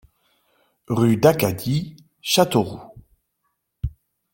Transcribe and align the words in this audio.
Rue 0.87 1.15
d'Acadie, 1.17 1.95
Châteauroux 2.23 2.89